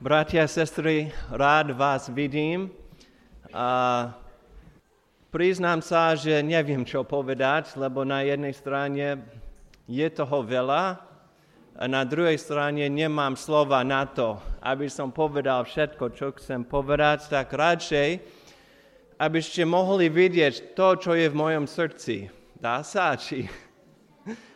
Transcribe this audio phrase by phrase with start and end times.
[0.00, 2.72] Bratia a sestry, rád vás vidím.
[3.52, 4.08] A
[5.28, 9.20] priznám sa, že neviem, čo povedať, lebo na jednej strane
[9.84, 11.04] je toho veľa
[11.76, 17.28] a na druhej strane nemám slova na to, aby som povedal všetko, čo chcem povedať,
[17.28, 18.24] tak radšej,
[19.20, 22.32] aby ste mohli vidieť to, čo je v mojom srdci.
[22.56, 23.44] Dá sa, či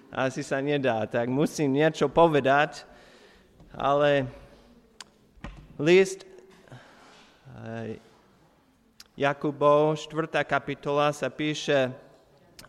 [0.09, 2.89] asi sa nedá, tak musím niečo povedať,
[3.77, 4.41] ale
[5.75, 6.23] List
[9.19, 10.47] Jakubov, 4.
[10.47, 11.91] kapitola sa píše,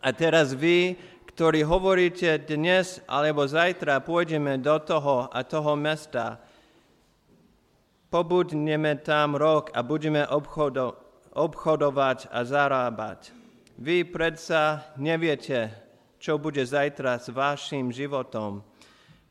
[0.01, 0.97] a teraz vy,
[1.29, 6.41] ktorí hovoríte dnes alebo zajtra pôjdeme do toho a toho mesta,
[8.09, 10.97] pobudneme tam rok a budeme obchodo,
[11.37, 13.29] obchodovať a zarábať.
[13.77, 15.69] Vy predsa neviete,
[16.17, 18.65] čo bude zajtra s vašim životom.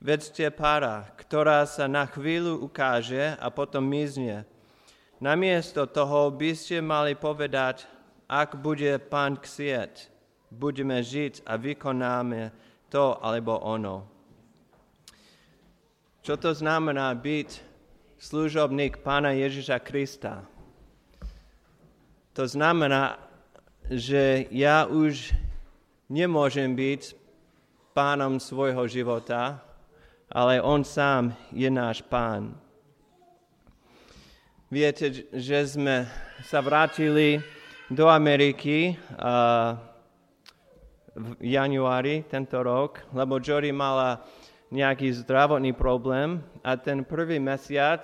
[0.05, 4.45] Vedzte para, ktorá sa na chvíľu ukáže a potom mizne.
[5.17, 7.88] Namiesto toho by ste mali povedať,
[8.29, 10.13] ak bude pán ksieť,
[10.52, 12.52] budeme žiť a vykonáme
[12.93, 14.05] to alebo ono.
[16.21, 17.65] Čo to znamená byť
[18.21, 20.45] služobník pána Ježiša Krista?
[22.37, 23.16] To znamená,
[23.89, 25.33] že ja už
[26.13, 27.16] nemôžem byť
[27.96, 29.63] pánom svojho života,
[30.35, 32.59] ale On sám je náš pán.
[34.66, 36.10] Viete, že sme
[36.43, 37.38] sa vrátili
[37.87, 38.99] do Ameriky
[41.15, 44.27] v januári tento rok, lebo Jory mala
[44.74, 48.02] nejaký zdravotný problém a ten prvý mesiac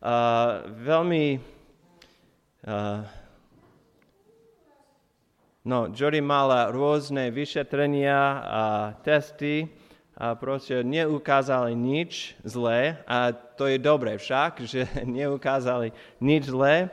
[0.00, 1.52] uh, veľmi
[5.66, 8.64] no, Jory mala rôzne vyšetrenia a
[9.02, 9.66] testy
[10.12, 14.84] a proste neukázali nič zlé a to je dobré však, že
[15.18, 16.92] neukázali nič zlé,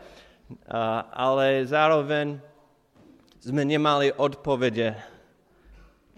[0.66, 2.40] a, ale zároveň
[3.40, 4.96] sme nemali odpovede,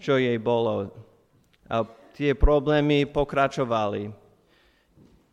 [0.02, 0.90] čo jej bolo.
[1.70, 1.86] A
[2.18, 4.10] tie problémy pokračovali.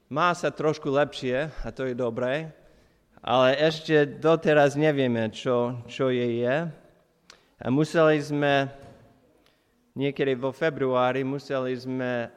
[0.09, 2.50] Má sa trošku lepšie a to je dobré,
[3.22, 6.56] ale ešte doteraz nevieme, čo, čo jej je.
[7.59, 8.72] A museli sme
[10.00, 12.32] niekedy vo februári museli sme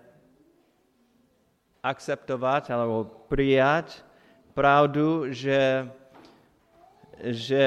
[1.78, 4.02] akceptovať alebo prijať
[4.50, 5.86] pravdu, že,
[7.22, 7.66] že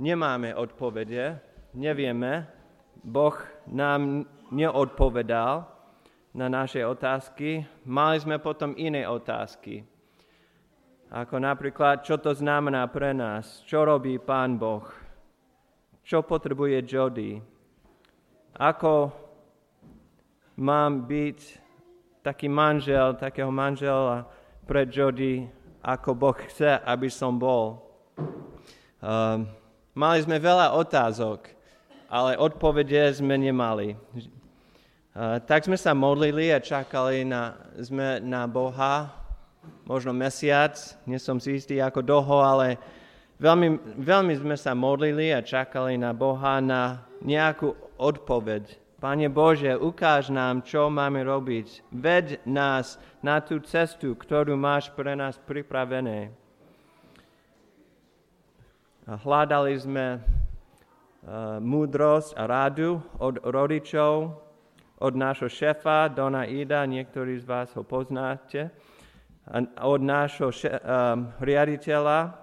[0.00, 1.36] nemáme odpovede,
[1.76, 2.48] nevieme,
[3.04, 3.36] Boh
[3.68, 5.68] nám neodpovedal
[6.34, 7.64] na naše otázky.
[7.86, 9.84] Mali sme potom iné otázky,
[11.08, 14.84] ako napríklad, čo to znamená pre nás, čo robí Pán Boh,
[16.04, 17.40] čo potrebuje Jody,
[18.56, 19.12] ako
[20.58, 21.38] mám byť
[22.22, 24.26] taký manžel, takého manžela
[24.68, 25.48] pre Jody,
[25.80, 27.80] ako Boh chce, aby som bol.
[29.00, 29.46] Um,
[29.94, 31.48] mali sme veľa otázok,
[32.10, 33.96] ale odpovede sme nemali.
[35.14, 39.08] Uh, tak sme sa modlili a čakali na, sme na Boha,
[39.88, 40.76] možno mesiac,
[41.08, 42.76] nie som si istý ako dlho, ale
[43.40, 48.88] veľmi, veľmi sme sa modlili a čakali na Boha na nejakú odpoveď.
[48.98, 51.86] Pane Bože, ukáž nám, čo máme robiť.
[51.94, 56.34] Ved nás na tú cestu, ktorú máš pre nás pripravené.
[59.06, 64.34] Hľadali sme uh, múdrosť a rádu od rodičov,
[64.98, 68.74] od nášho šefa, Dona Ida, niektorí z vás ho poznáte,
[69.78, 72.34] od nášho še- um, riaditeľa.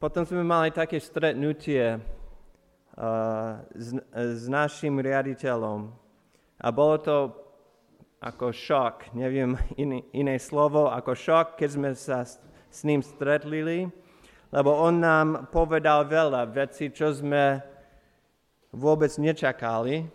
[0.00, 2.00] Potom sme mali také stretnutie
[3.74, 5.90] s, s našim riaditeľom.
[6.62, 7.16] A bolo to
[8.24, 12.40] ako šok, neviem iný, iné slovo, ako šok, keď sme sa s,
[12.72, 13.90] s ním stretlili,
[14.48, 17.60] lebo on nám povedal veľa vecí, čo sme
[18.70, 20.06] vôbec nečakali.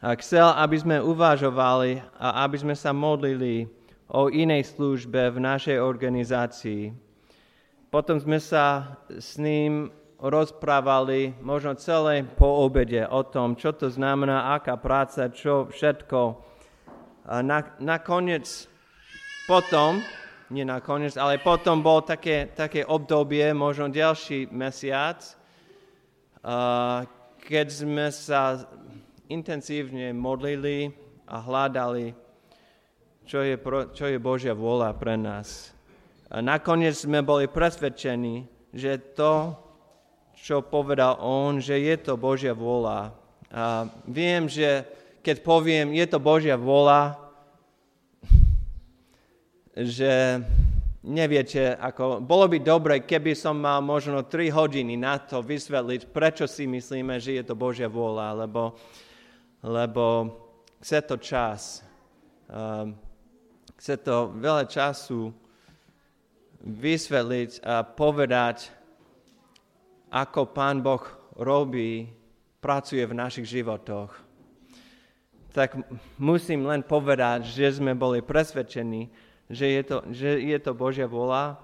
[0.00, 3.68] A chcel, aby sme uvažovali a aby sme sa modlili
[4.10, 6.90] o inej službe v našej organizácii.
[7.90, 14.52] Potom sme sa s ním rozprávali možno celé po obede o tom, čo to znamená,
[14.52, 16.20] aká práca, čo všetko.
[17.24, 18.68] A na, nakoniec
[19.48, 20.04] potom,
[20.52, 25.24] nie nakoniec, ale potom bol také, také obdobie, možno ďalší mesiac,
[26.40, 27.04] a
[27.40, 28.64] keď sme sa
[29.28, 30.88] intenzívne modlili
[31.28, 32.16] a hľadali,
[33.28, 33.54] čo je,
[33.92, 35.76] čo je Božia vôľa pre nás.
[36.32, 39.52] A nakoniec sme boli presvedčení, že to,
[40.40, 43.12] čo povedal on, že je to Božia vôľa.
[43.52, 44.88] A viem, že
[45.20, 47.20] keď poviem, je to Božia vôľa,
[49.96, 50.40] že
[51.04, 56.48] neviete, ako, bolo by dobre, keby som mal možno 3 hodiny na to vysvetliť, prečo
[56.48, 58.76] si myslíme, že je to Božia vôľa, lebo,
[59.60, 60.04] lebo
[60.80, 61.84] chce to čas.
[62.48, 62.96] Um,
[63.76, 65.32] chce to veľa času
[66.60, 68.79] vysvetliť a povedať,
[70.10, 71.02] ako Pán Boh
[71.38, 72.10] robí,
[72.58, 74.10] pracuje v našich životoch.
[75.50, 75.78] Tak
[76.18, 79.10] musím len povedať, že sme boli presvedčení,
[79.50, 81.58] že je to, že je to Božia vola.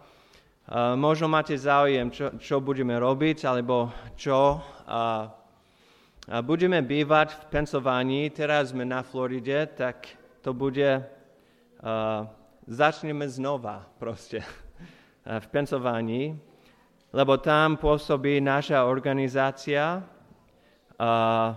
[0.98, 4.58] Možno máte záujem, čo, čo budeme robiť, alebo čo.
[4.82, 5.30] Uh,
[6.26, 10.10] uh, budeme bývať v Pensylvánii, teraz sme na Floride, tak
[10.42, 12.26] to bude, uh,
[12.66, 14.42] začneme znova proste
[15.22, 16.55] v Pensylvánii,
[17.14, 20.02] lebo tam pôsobí naša organizácia.
[20.96, 21.54] Uh,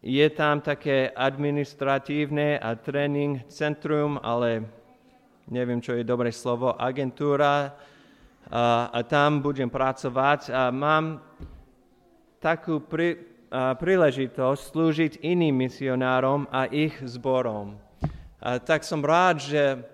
[0.00, 4.64] je tam také administratívne a tréning centrum, ale
[5.50, 7.76] neviem, čo je dobré slovo, agentúra
[8.48, 11.20] a, a tam budem pracovať a mám
[12.40, 13.20] takú pri,
[13.52, 17.76] a, príležitosť slúžiť iným misionárom a ich zborom.
[18.40, 19.84] A tak som rád, že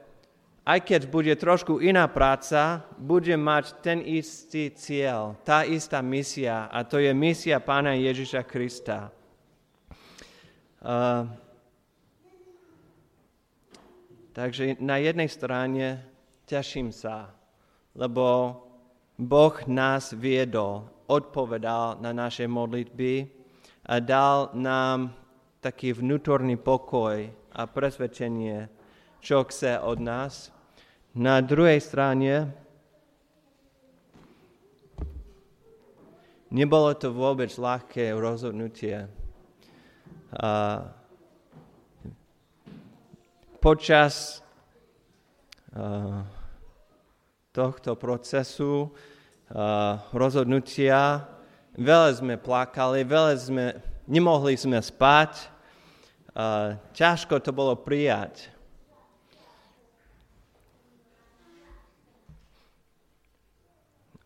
[0.66, 6.82] aj keď bude trošku iná práca, budem mať ten istý cieľ, tá istá misia a
[6.82, 9.14] to je misia Pána Ježiša Krista.
[10.82, 11.30] Uh,
[14.36, 16.04] Takže na jednej strane
[16.44, 17.32] teším sa,
[17.96, 18.52] lebo
[19.16, 23.32] Boh nás viedol, odpovedal na naše modlitby
[23.88, 25.16] a dal nám
[25.64, 28.68] taký vnútorný pokoj a presvedčenie,
[29.24, 30.52] čo chce od nás.
[31.16, 32.52] Na druhej strane
[36.52, 39.08] nebolo to vôbec ľahké rozhodnutie.
[40.36, 40.84] A
[43.64, 44.44] počas
[45.72, 46.20] uh,
[47.48, 51.24] tohto procesu uh, rozhodnutia
[51.80, 53.66] veľa sme plakali, veľa sme,
[54.04, 55.48] nemohli sme spať,
[56.36, 58.55] uh, ťažko to bolo prijať.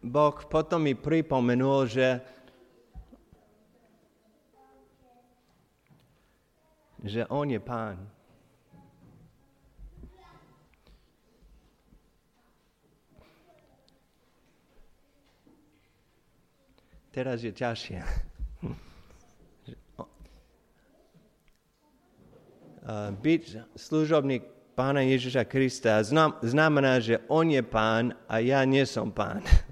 [0.01, 2.21] Boh potom mi pripomenul, že
[7.01, 7.97] že On je Pán.
[17.11, 18.01] teraz je ťažšie.
[23.21, 23.45] Byť
[23.77, 24.43] služobník
[24.73, 26.01] pána Ježiša Krista
[26.41, 29.45] znamená, že on je pán a ja nie som pán.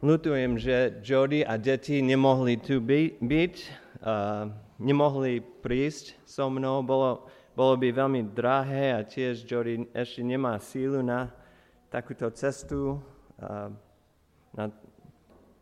[0.00, 3.54] Lutujem, že Jody a deti nemohli tu byť,
[4.00, 4.48] uh,
[4.80, 6.80] nemohli prísť so mnou.
[6.80, 11.28] Bolo, bolo by veľmi drahé a tiež Jody ešte nemá sílu na
[11.92, 12.96] takúto cestu.
[13.36, 13.68] Uh,
[14.56, 14.72] na,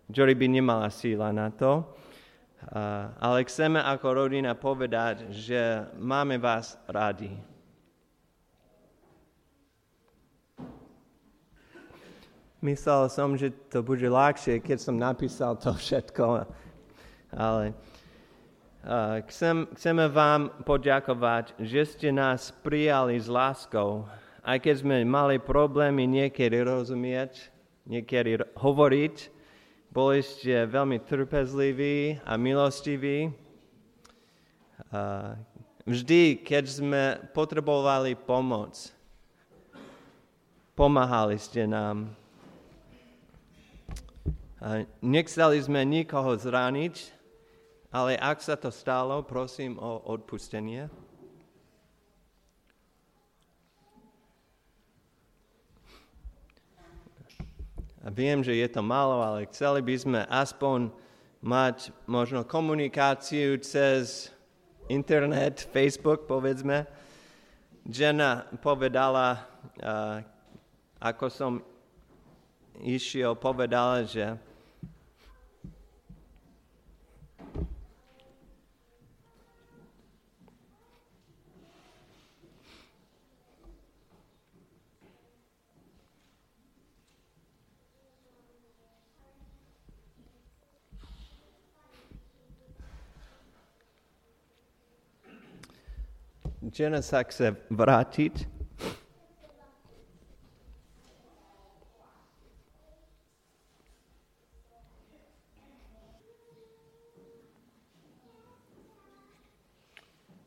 [0.07, 6.79] Jory by nemala síla na to, uh, ale chceme ako rodina povedať, že máme vás
[6.87, 7.58] radi.
[12.69, 16.45] Myslel som, že to bude ľahšie, keď som napísal to všetko,
[17.33, 17.73] ale
[18.85, 24.05] uh, chcem, chceme vám poďakovať, že ste nás prijali s láskou,
[24.45, 27.49] aj keď sme mali problémy niekedy rozumieť,
[27.89, 29.17] niekedy hovoriť.
[29.89, 33.33] Boli ste veľmi trpezliví a milostiví.
[35.89, 38.93] Vždy, keď sme potrebovali pomoc,
[40.77, 42.18] pomáhali ste nám.
[44.99, 47.15] Nechceli sme nikoho zraniť,
[47.95, 50.91] ale ak sa to stalo, prosím o odpustenie.
[58.09, 60.91] Viem, že je to málo, ale chceli by sme aspoň
[61.39, 64.35] mať možno komunikáciu cez
[64.91, 66.83] internet, Facebook, povedzme.
[67.87, 69.47] Žena povedala,
[70.99, 71.63] ako som
[72.83, 74.35] išiel, povedala, že
[96.73, 98.45] žena sa chce vrátiť.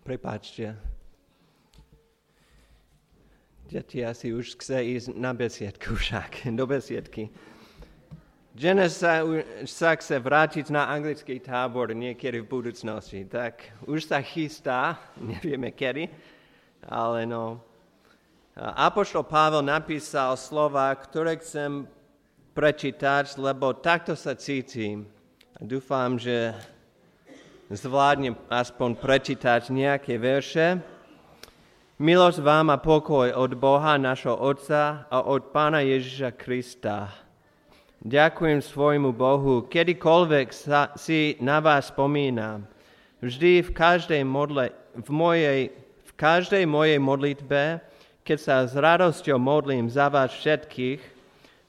[0.02, 0.76] Prepáčte.
[3.72, 7.32] Deti asi už chce ísť na besiedku však, do besiedky.
[8.52, 9.24] Jenna sa,
[9.64, 15.00] sa chce vrátiť na anglický tábor niekedy v budúcnosti, tak už sa chystá,
[15.32, 16.12] nevieme kedy,
[16.84, 17.64] ale no.
[18.60, 21.88] Apoštol Pavel napísal slova, ktoré chcem
[22.52, 25.08] prečítať, lebo takto sa cítim.
[25.56, 26.52] Dúfam, že
[27.72, 30.84] zvládnem aspoň prečítať nejaké verše.
[32.04, 37.31] Milosť vám a pokoj od Boha, našho Otca a od Pána Ježiša Krista.
[38.02, 42.66] Ďakujem svojmu Bohu, kedykoľvek sa, si na vás spomínam.
[43.22, 45.70] Vždy v každej, modle, v, mojej,
[46.10, 47.78] v každej mojej modlitbe,
[48.26, 50.98] keď sa s radosťou modlím za vás všetkých,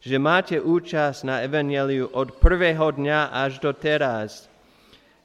[0.00, 4.48] že máte účasť na Evangeliu od prvého dňa až do teraz.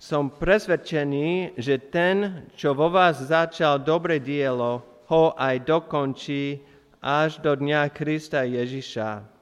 [0.03, 6.59] Som presvedčený, že ten, čo vo vás začal dobre dielo, ho aj dokončí
[6.99, 9.36] až do dňa Krista Ježiša.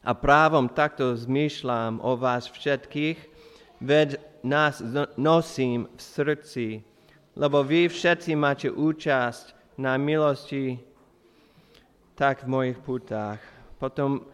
[0.00, 3.20] A právom takto zmýšľam o vás všetkých,
[3.84, 4.80] veď nás
[5.20, 6.66] nosím v srdci,
[7.36, 10.80] lebo vy všetci máte účasť na milosti
[12.16, 13.40] tak v mojich putách.
[13.80, 14.24] Potom,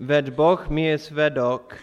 [0.00, 1.76] veď Boh mi je svedok,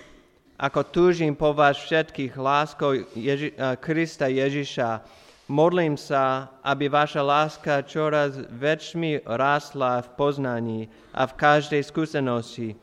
[0.58, 5.06] ako túžim po vás všetkých láskou Ježi- Krista Ježiša,
[5.50, 10.80] Modlím sa, aby vaša láska čoraz väčšmi rásla v poznaní
[11.10, 12.78] a v každej skúsenosti,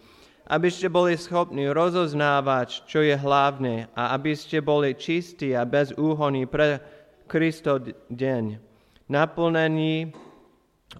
[0.50, 5.94] aby ste boli schopní rozoznávať, čo je hlavné a aby ste boli čistí a bez
[5.94, 6.82] úhony pre
[7.30, 7.78] Kristo
[8.10, 8.58] deň,
[9.06, 10.10] naplnení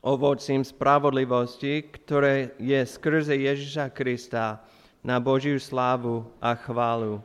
[0.06, 4.62] ovocím spravodlivosti, ktoré je skrze Ježiša Krista
[5.02, 7.18] na Božiu slávu a chválu.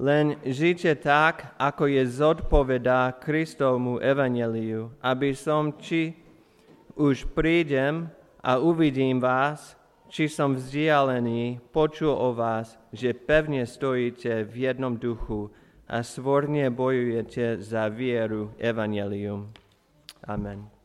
[0.00, 6.16] Len žite tak, ako je zodpovedá Kristovmu evaneliu, aby som, či
[6.96, 8.08] už prídem
[8.40, 9.76] a uvidím vás,
[10.08, 15.52] či som vzdialený, počul o vás, že pevne stojíte v jednom duchu
[15.84, 19.52] a svorne bojujete za vieru evanelium.
[20.24, 20.79] Amen.